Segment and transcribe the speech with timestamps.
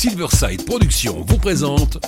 [0.00, 1.98] Silverside Productions vous présente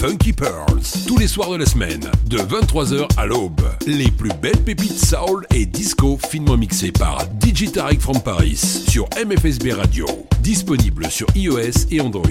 [0.00, 3.60] Funky Pearls, tous les soirs de la semaine, de 23h à l'aube.
[3.86, 7.66] Les plus belles pépites soul et disco finement mixées par DJ
[8.00, 8.56] from Paris
[8.88, 10.06] sur MFSB Radio,
[10.40, 12.30] disponible sur iOS et Android.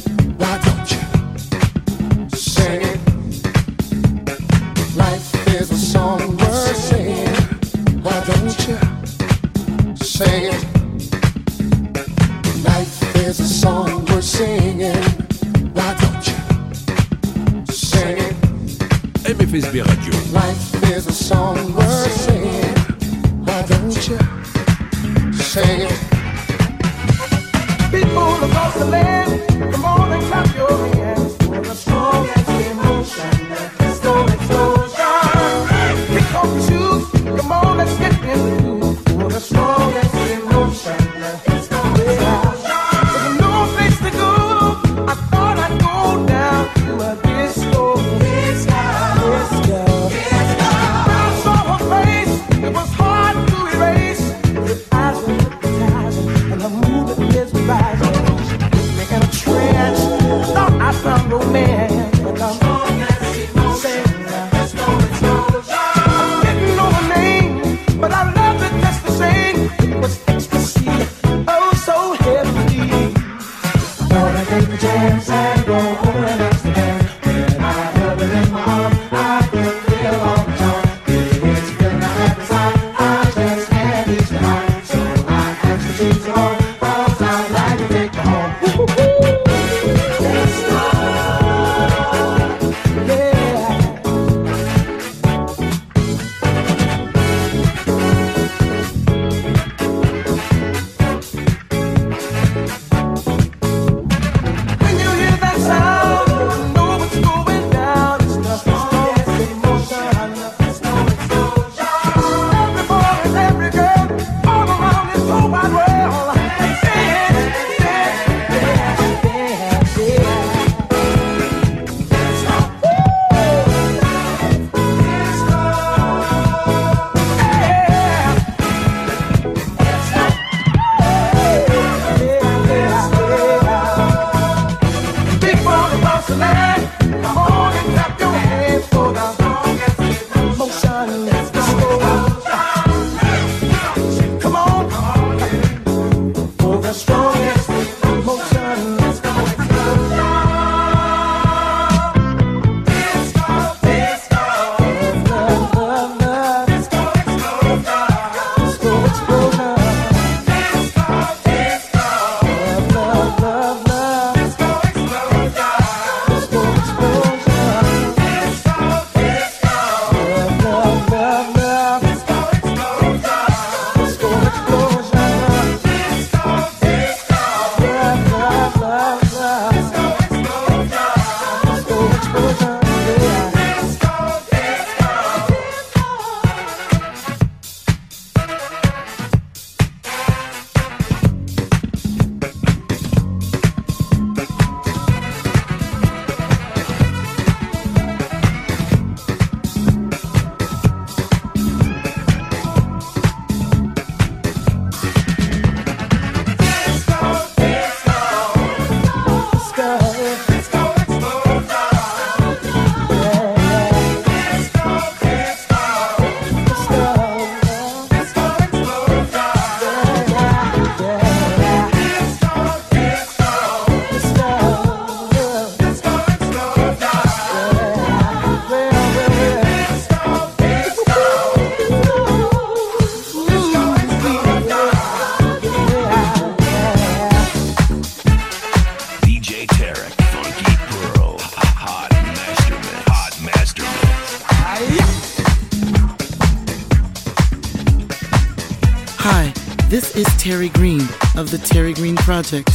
[251.63, 252.69] Terry Green Project.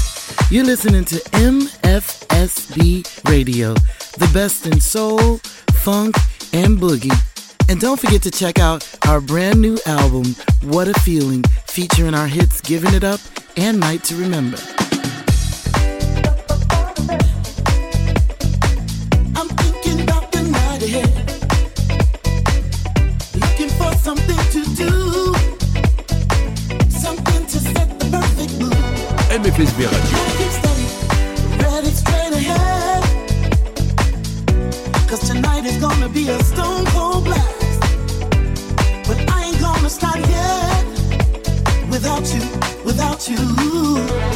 [0.50, 5.38] You're listening to MFSB Radio, the best in soul,
[5.73, 6.16] funk,
[6.52, 7.14] and boogie.
[7.69, 12.26] And don't forget to check out our brand new album, What a Feeling, featuring our
[12.26, 13.21] hits Giving It Up
[13.57, 14.59] and Night to Remember.
[29.57, 30.37] MFSB Radio.
[35.81, 37.81] Gonna be a stone cold blast.
[39.07, 40.87] But I ain't gonna stop yet
[41.91, 42.41] without you,
[42.85, 44.36] without you.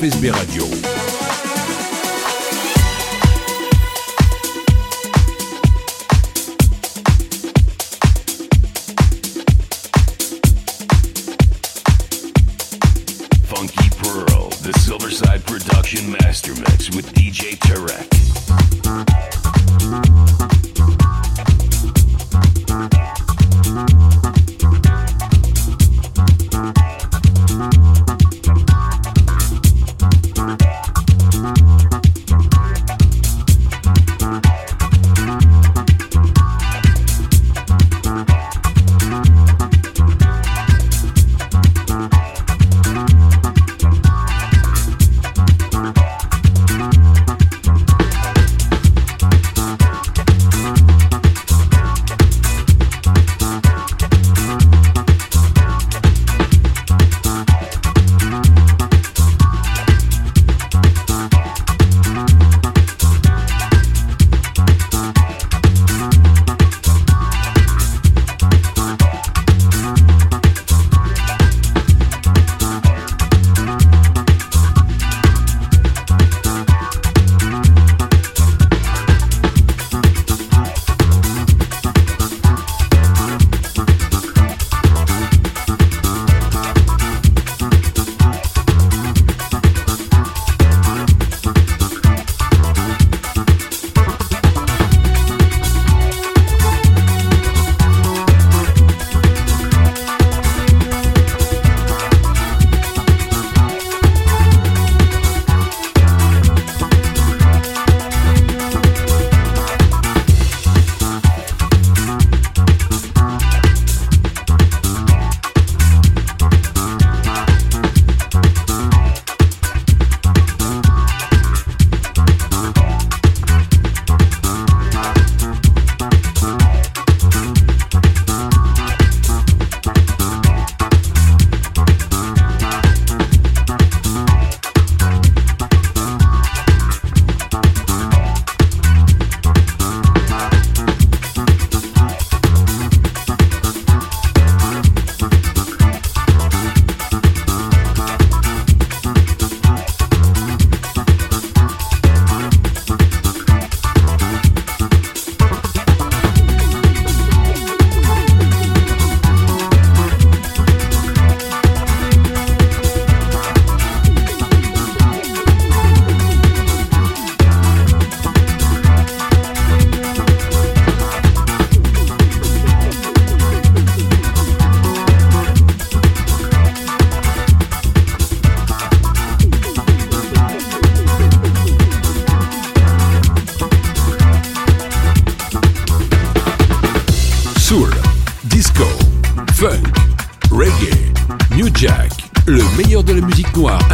[0.00, 0.49] FSB Radio.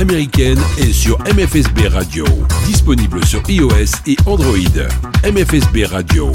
[0.09, 2.25] Américaine est sur MFSB Radio,
[2.65, 3.71] disponible sur iOS
[4.07, 4.57] et Android.
[5.25, 6.31] MFSB Radio.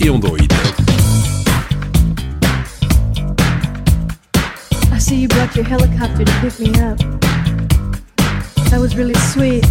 [0.00, 0.52] Et Android.
[4.92, 6.98] I see you brought your helicopter to pick me up.
[8.70, 9.64] That was really sweet.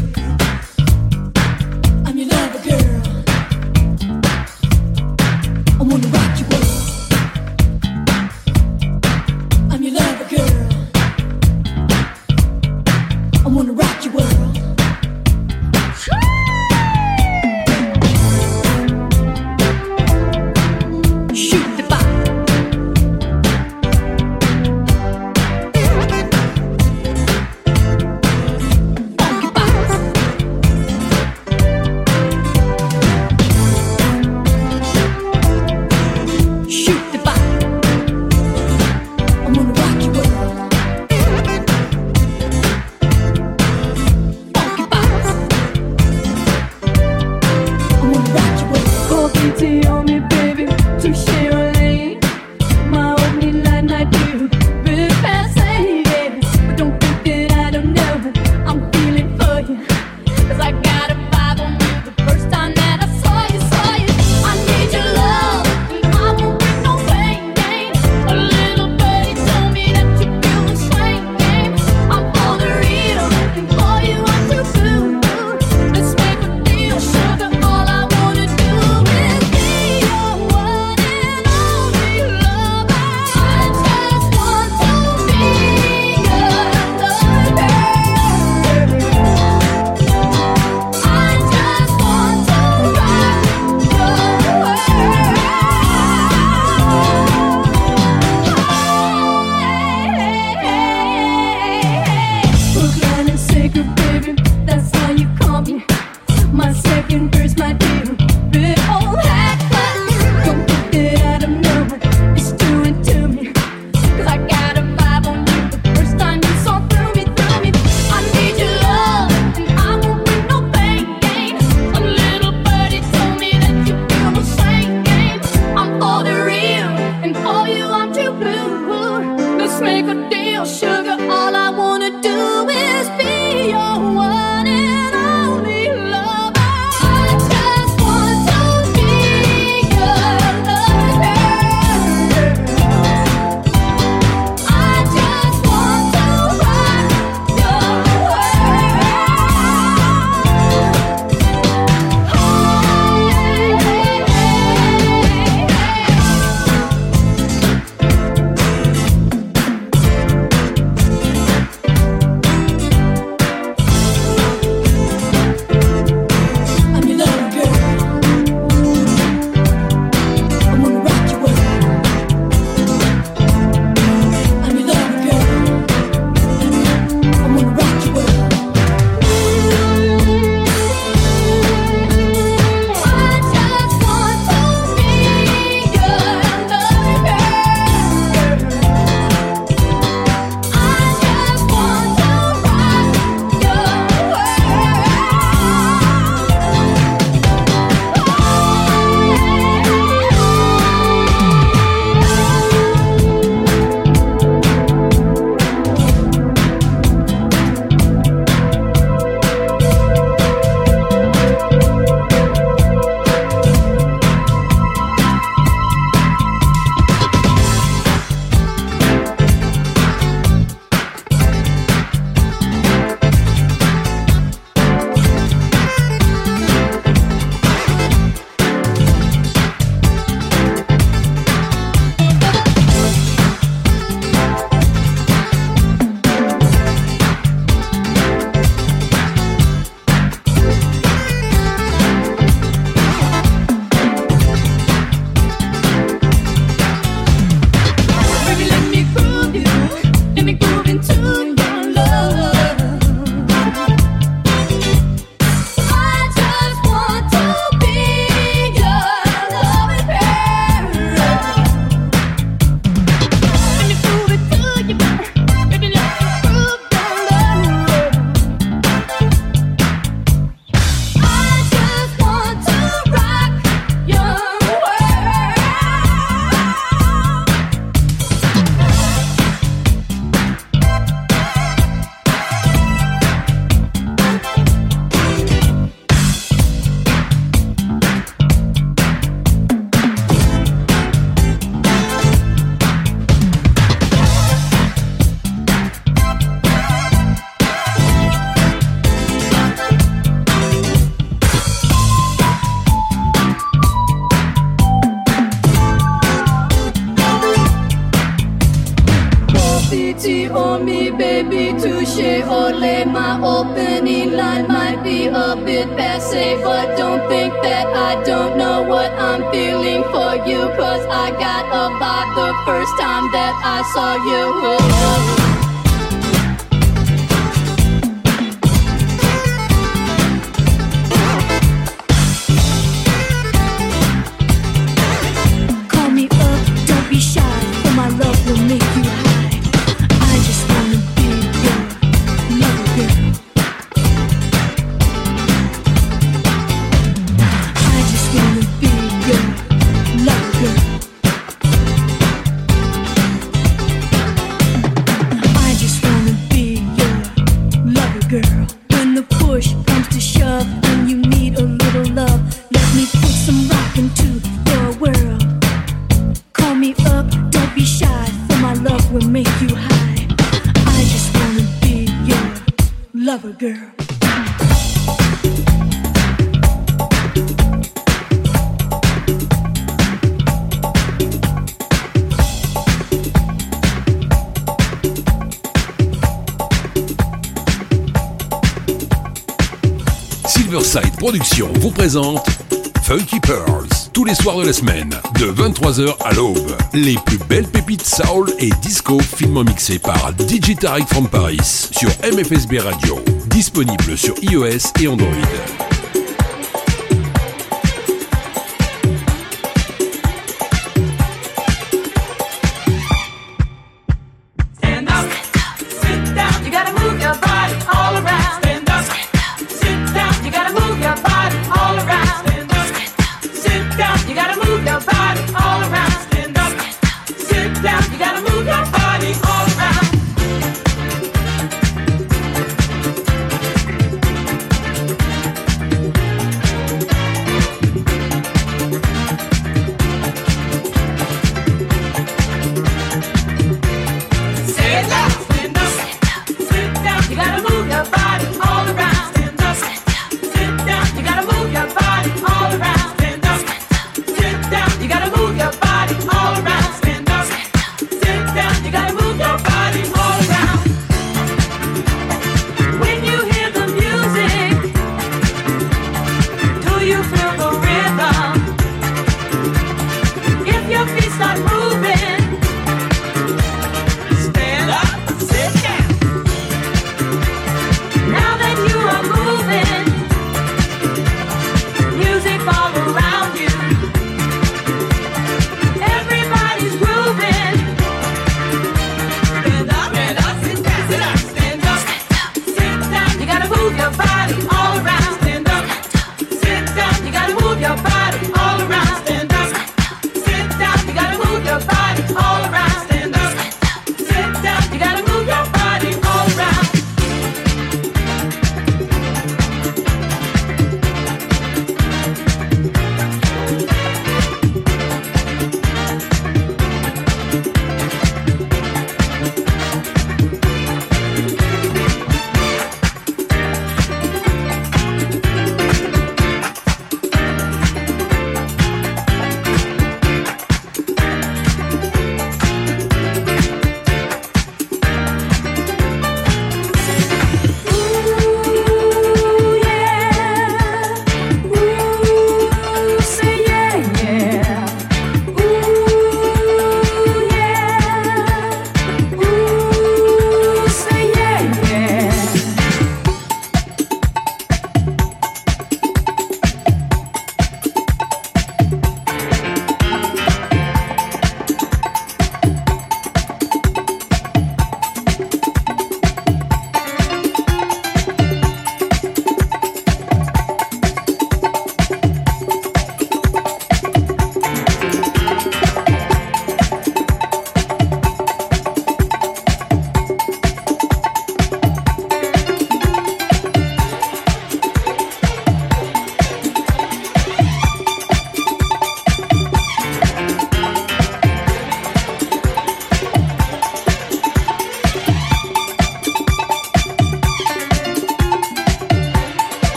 [394.66, 395.10] La semaine,
[395.40, 396.76] de 23h à l'aube.
[396.94, 400.76] Les plus belles pépites soul et disco finement mixées par DJ
[401.08, 403.20] from Paris sur MFSB Radio.
[403.48, 405.95] Disponible sur iOS et Android.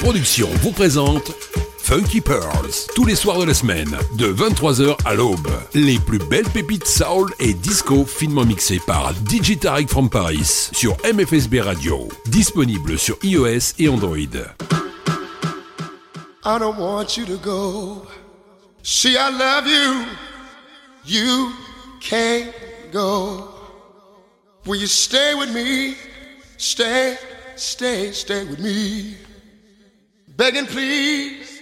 [0.00, 1.30] Production vous présente
[1.78, 5.48] Funky Pearls, tous les soirs de la semaine, de 23h à l'aube.
[5.74, 10.96] Les plus belles pépites soul et disco finement mixées par DJ Tarek from Paris sur
[11.04, 12.08] MFSB Radio.
[12.26, 14.16] Disponible sur iOS et Android.
[16.44, 18.06] I don't want you to go.
[18.82, 20.06] See, I love you.
[21.04, 21.52] You
[22.00, 22.50] can't
[22.90, 23.48] go.
[24.64, 25.94] Will you stay with me?
[26.56, 27.16] Stay,
[27.56, 29.19] stay, stay with me.
[30.40, 31.60] begging, please,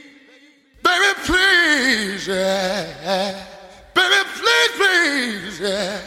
[0.85, 3.45] baby, please, yeah.
[3.93, 6.01] baby, please, please, yeah.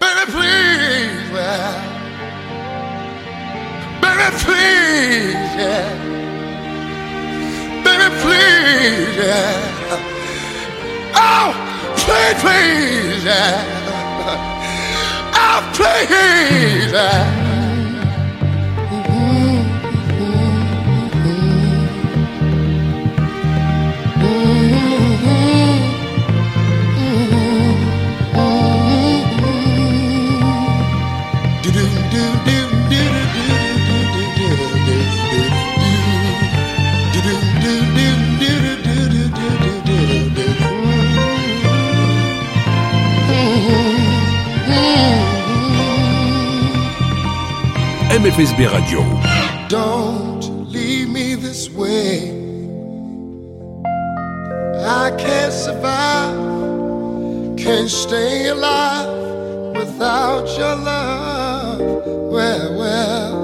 [0.00, 1.70] baby, please, yeah.
[4.02, 5.86] baby, please, yeah.
[7.84, 9.94] baby, please, yeah.
[11.14, 11.54] oh,
[11.96, 13.62] please, please, yeah.
[15.36, 16.90] oh, please.
[16.92, 17.39] Yeah.
[48.22, 49.00] Radio.
[49.68, 52.30] Don't leave me this way.
[54.84, 56.36] I can't survive,
[57.56, 61.80] can't stay alive without your love.
[61.80, 63.39] Well, well.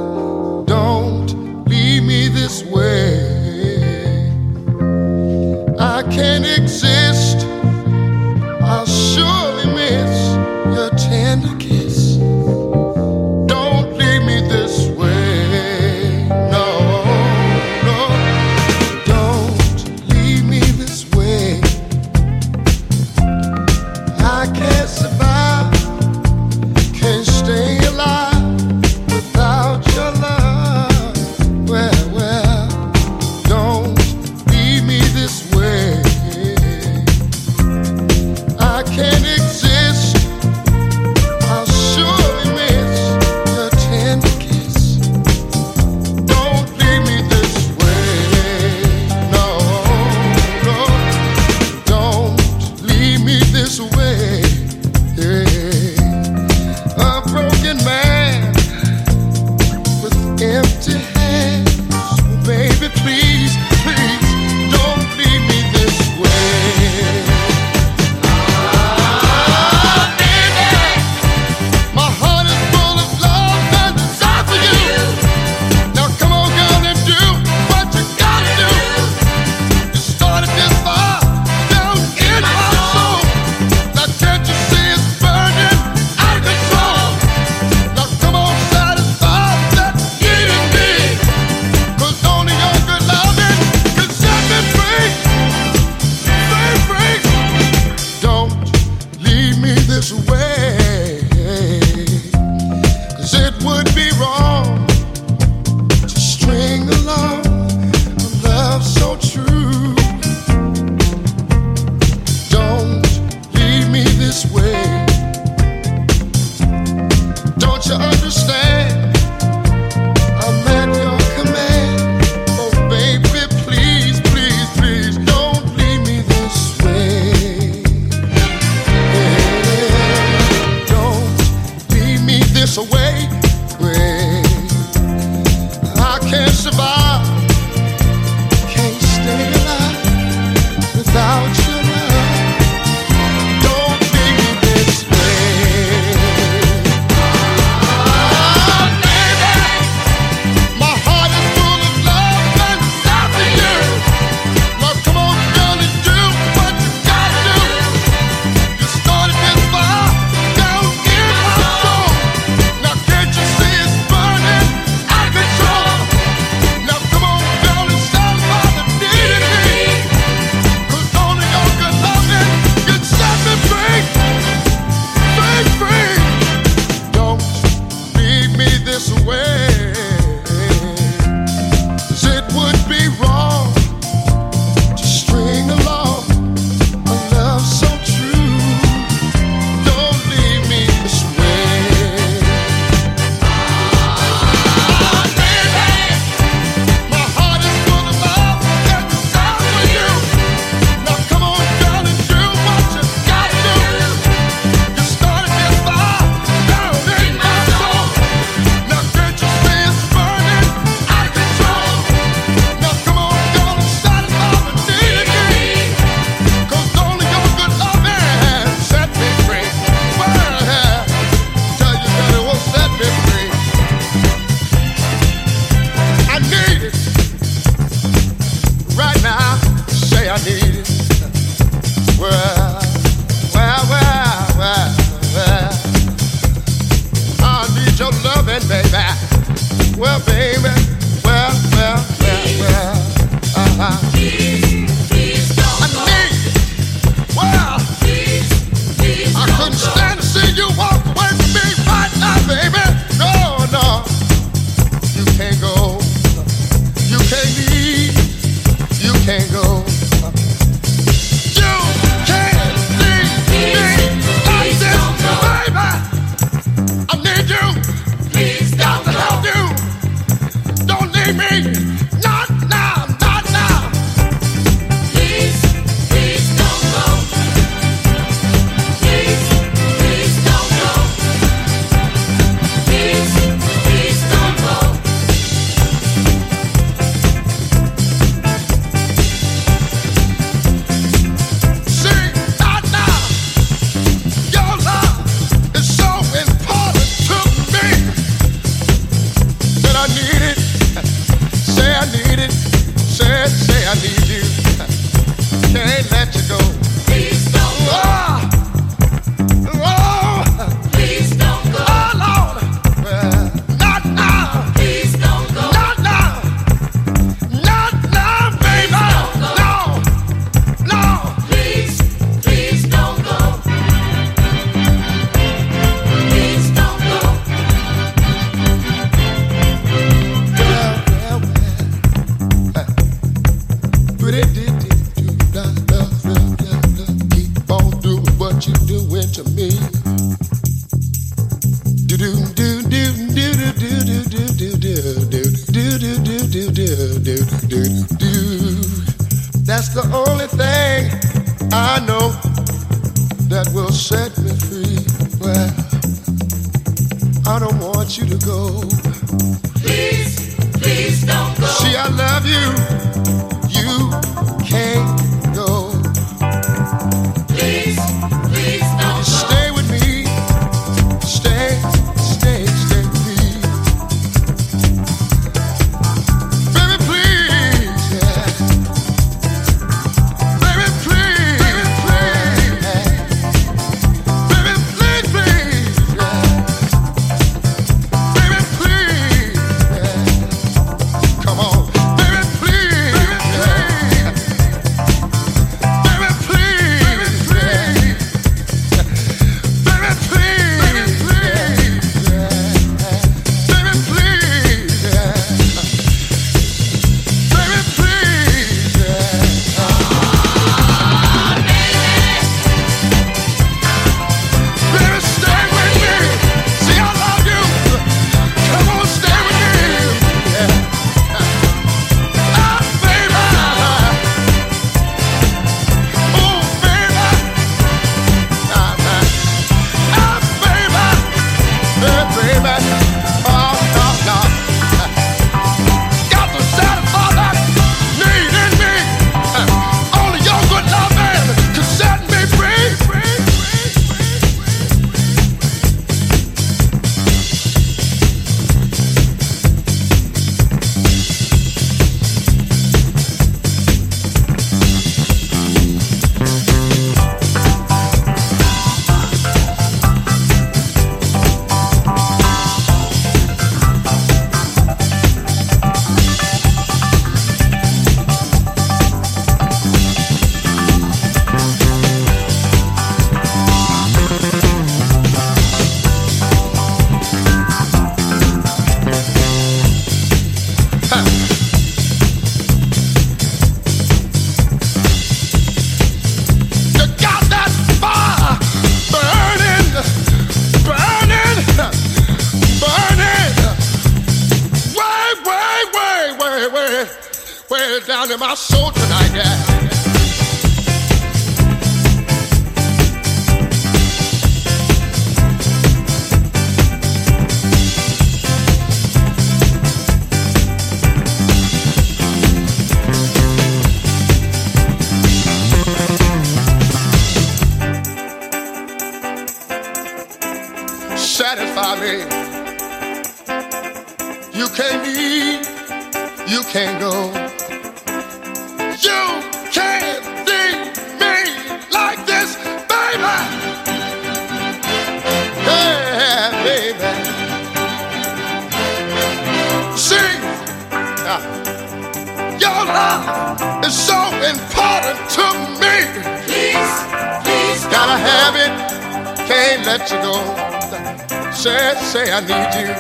[552.37, 552.93] I need you.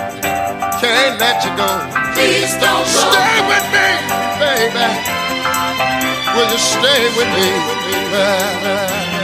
[0.80, 1.68] Can't let you go.
[2.14, 3.05] Please don't go.
[3.05, 3.89] Stay with me,
[4.41, 4.89] baby.
[6.32, 7.49] Will you stay with me?
[8.11, 9.15] baby?